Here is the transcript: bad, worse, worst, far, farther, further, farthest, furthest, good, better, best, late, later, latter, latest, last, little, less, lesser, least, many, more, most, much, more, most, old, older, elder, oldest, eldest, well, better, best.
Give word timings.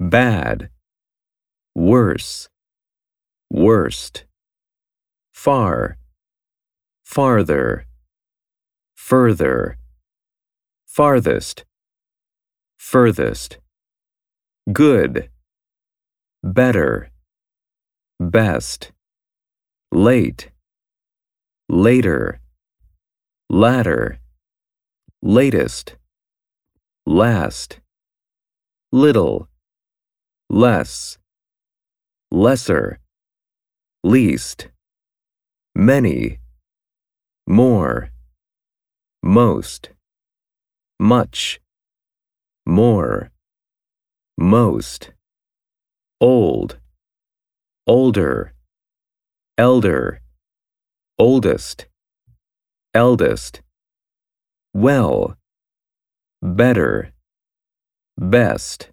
bad, 0.00 0.70
worse, 1.74 2.48
worst, 3.50 4.24
far, 5.30 5.98
farther, 7.04 7.84
further, 8.94 9.76
farthest, 10.86 11.64
furthest, 12.78 13.58
good, 14.72 15.28
better, 16.42 17.10
best, 18.18 18.92
late, 19.92 20.50
later, 21.68 22.40
latter, 23.50 24.18
latest, 25.20 25.96
last, 27.04 27.80
little, 28.92 29.49
less, 30.50 31.16
lesser, 32.32 32.98
least, 34.02 34.68
many, 35.76 36.40
more, 37.46 38.10
most, 39.22 39.90
much, 40.98 41.60
more, 42.66 43.30
most, 44.36 45.12
old, 46.20 46.78
older, 47.86 48.52
elder, 49.56 50.20
oldest, 51.16 51.86
eldest, 52.92 53.62
well, 54.74 55.36
better, 56.42 57.12
best. 58.18 58.90